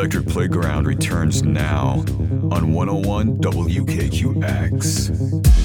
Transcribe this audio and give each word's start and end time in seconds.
Electric 0.00 0.26
Playground 0.28 0.86
returns 0.86 1.42
now 1.42 2.02
on 2.50 2.72
101 2.72 3.36
WKQX. 3.36 5.59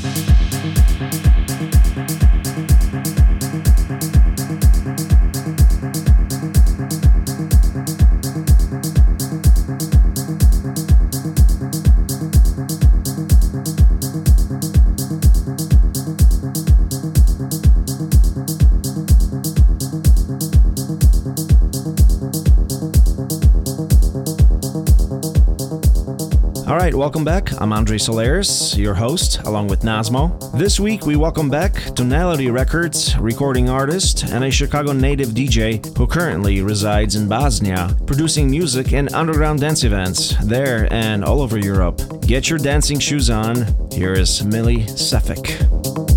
Right, 26.95 26.99
welcome 26.99 27.26
back. 27.26 27.62
I'm 27.62 27.73
Andre 27.73 27.98
Solaris, 27.98 28.77
your 28.77 28.94
host, 28.94 29.41
along 29.41 29.67
with 29.67 29.81
Nasmo. 29.81 30.40
This 30.58 30.80
week, 30.80 31.05
we 31.05 31.16
welcome 31.17 31.49
back 31.49 31.73
Tonality 31.94 32.49
Records, 32.49 33.17
recording 33.17 33.70
artist, 33.70 34.23
and 34.23 34.44
a 34.45 34.52
Chicago 34.52 34.94
native 34.94 35.30
DJ 35.30 35.86
who 35.98 36.08
currently 36.08 36.62
resides 36.62 37.16
in 37.16 37.27
Bosnia, 37.27 37.95
producing 38.05 38.50
music 38.50 38.94
and 38.94 39.13
underground 39.13 39.59
dance 39.59 39.84
events 39.84 40.36
there 40.45 40.91
and 40.94 41.26
all 41.26 41.41
over 41.41 41.58
Europe. 41.58 42.02
Get 42.22 42.50
your 42.50 42.59
dancing 42.59 43.00
shoes 43.00 43.30
on. 43.30 43.66
Here 43.91 44.14
is 44.14 44.45
Millie 44.45 44.86
Sefik. 44.86 46.14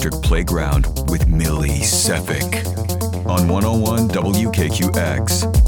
Electric 0.00 0.22
Playground 0.22 0.86
with 1.10 1.26
Millie 1.26 1.80
Sefik 1.80 2.64
on 3.26 3.48
101 3.48 4.08
WKQX. 4.10 5.67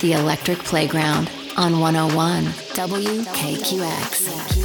The 0.00 0.12
Electric 0.12 0.58
Playground 0.58 1.30
on 1.56 1.80
101 1.80 2.44
WKQX. 2.44 4.57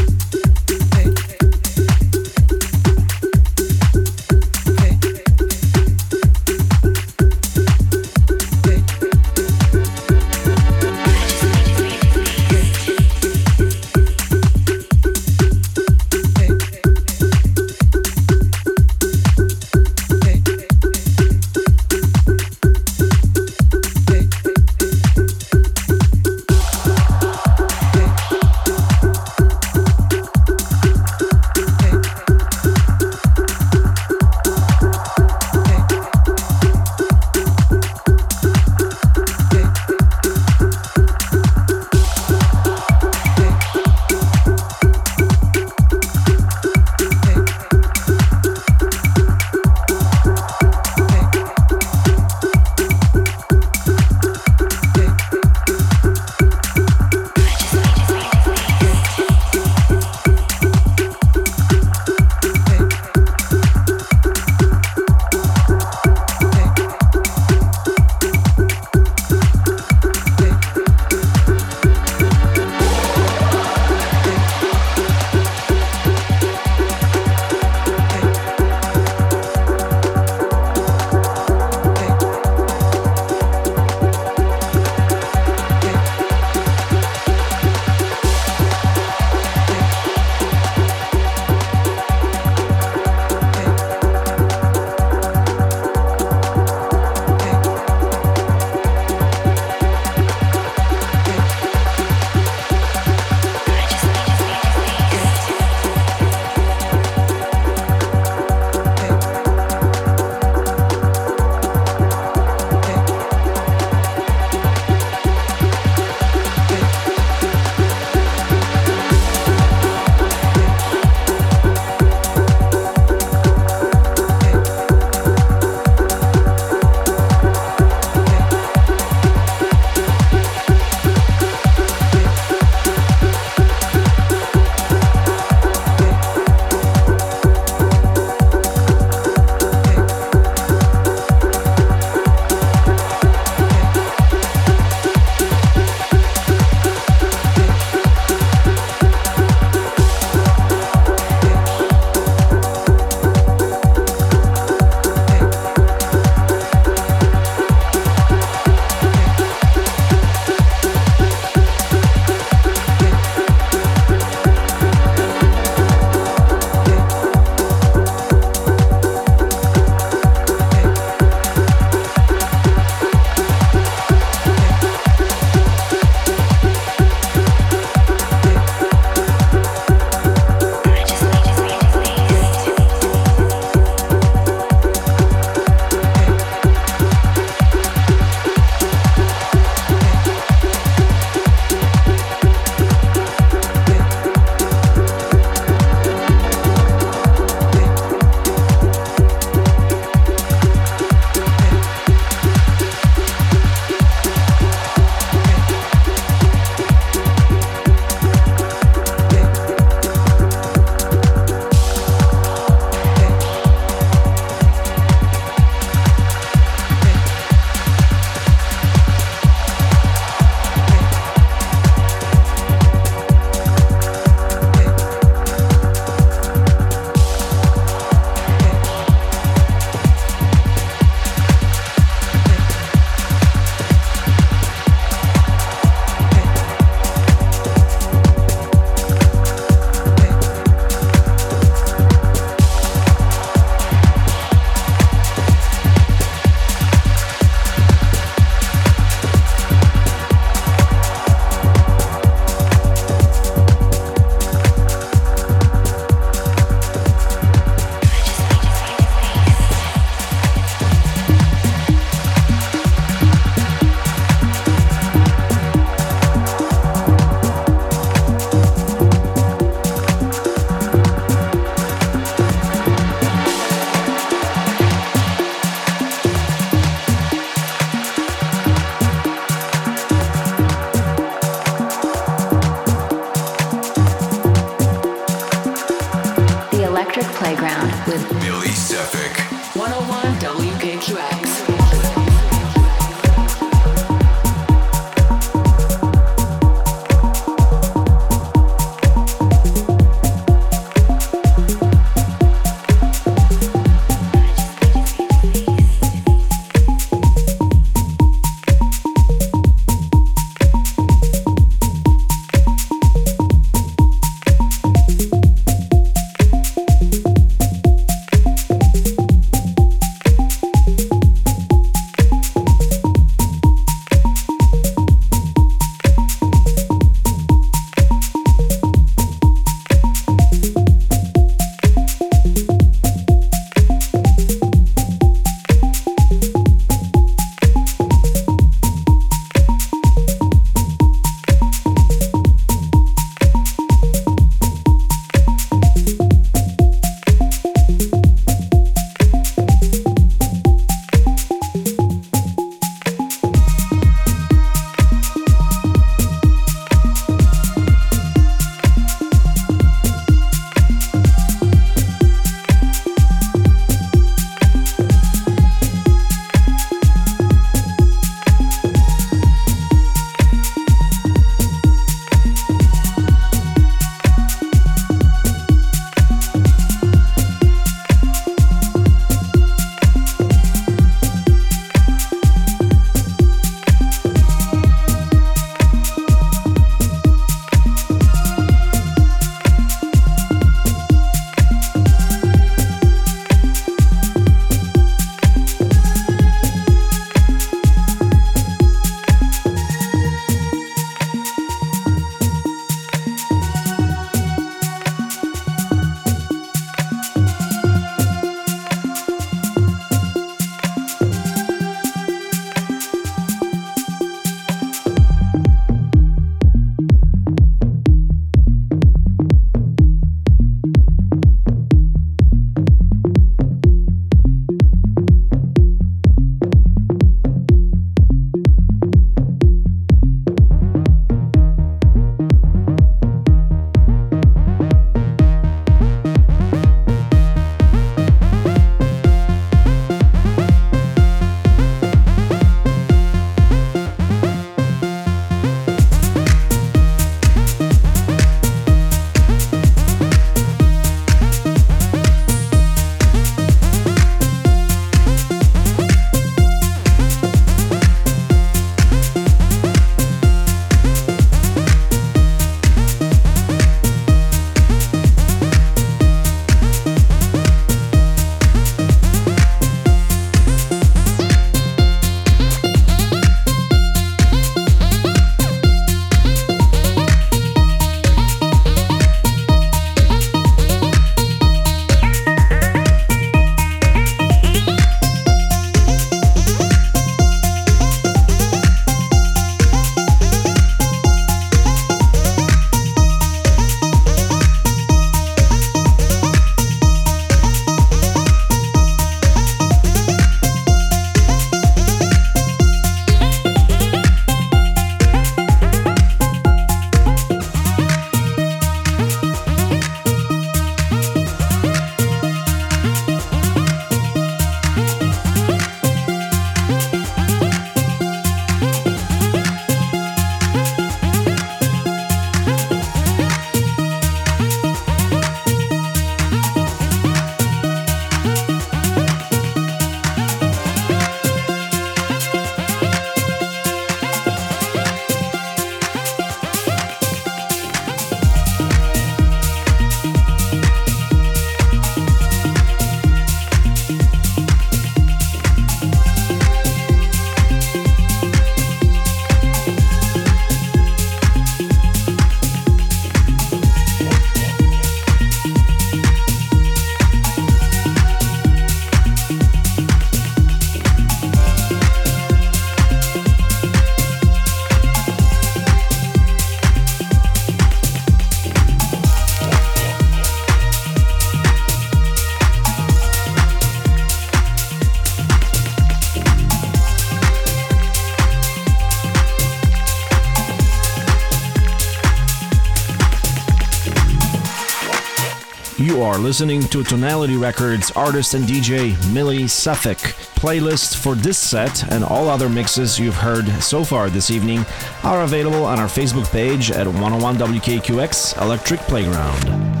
Listening 586.41 586.81
to 586.85 587.03
Tonality 587.03 587.55
Records 587.55 588.09
artist 588.15 588.55
and 588.55 588.65
DJ 588.65 589.15
Millie 589.31 589.65
Sefik. 589.65 590.17
Playlist 590.55 591.17
for 591.17 591.35
this 591.35 591.59
set 591.59 592.11
and 592.11 592.23
all 592.23 592.49
other 592.49 592.67
mixes 592.67 593.19
you've 593.19 593.35
heard 593.35 593.67
so 593.79 594.03
far 594.03 594.27
this 594.27 594.49
evening 594.49 594.83
are 595.23 595.43
available 595.43 595.85
on 595.85 595.99
our 595.99 596.07
Facebook 596.07 596.51
page 596.51 596.89
at 596.89 597.05
101 597.05 597.57
WKQX 597.57 598.59
Electric. 598.59 598.99
Playground 599.01 600.00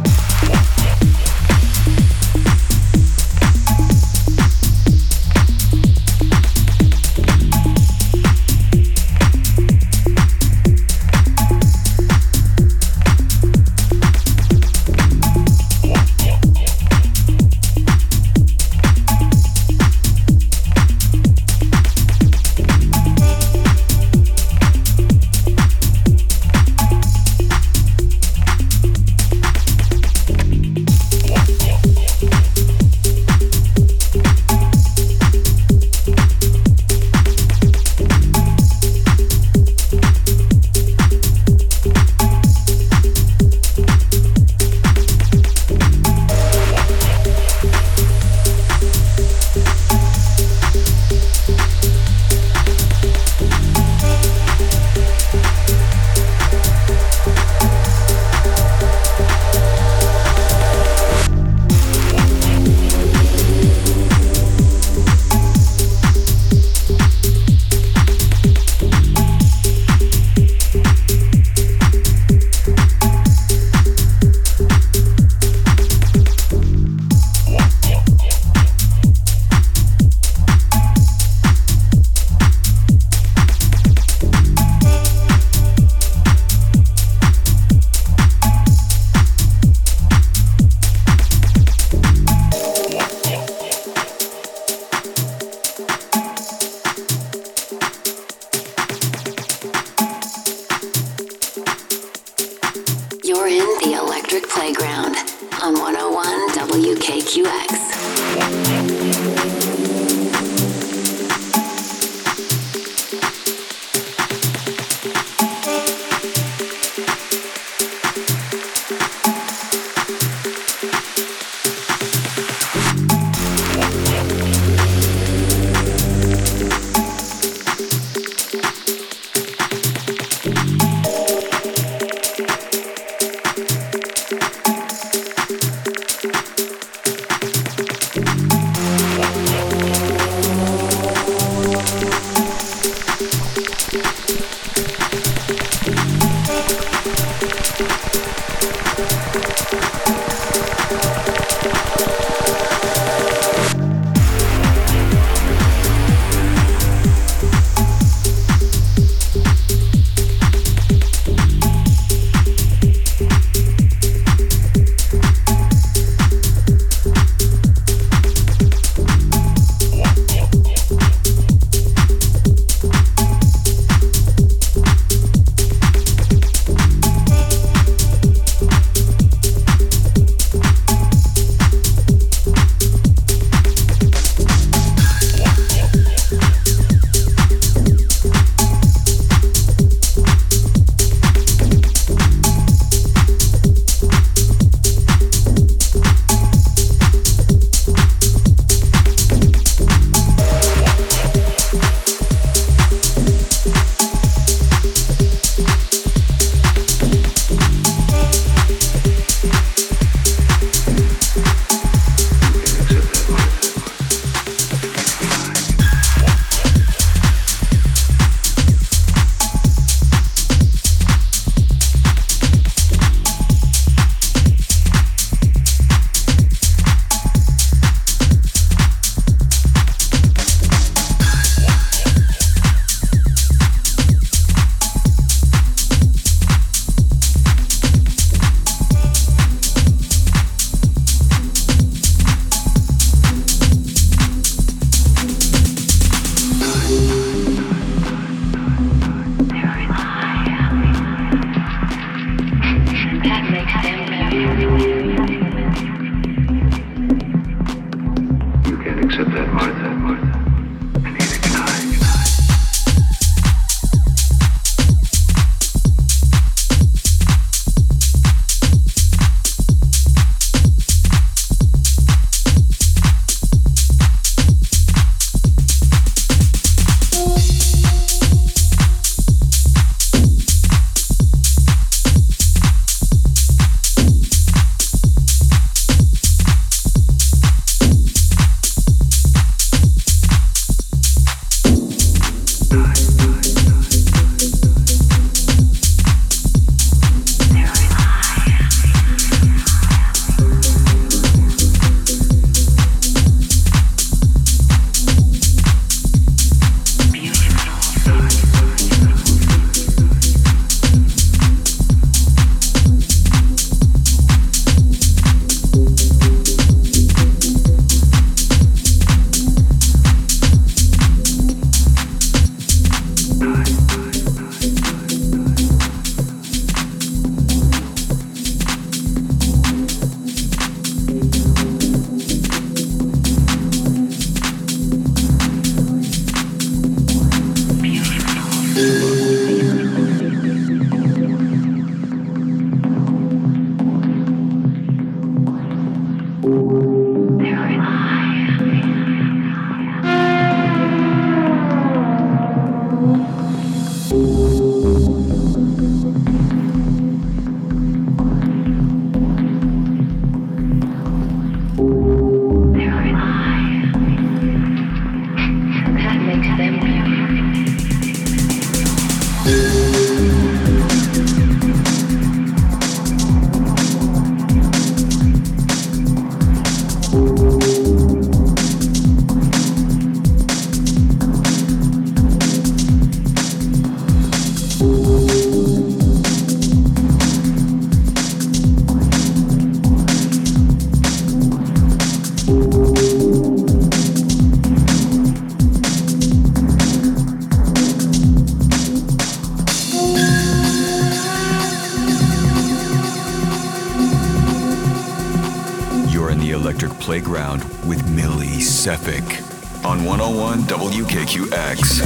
on 409.83 410.03
101 410.03 410.61
WKQX. 410.63 412.01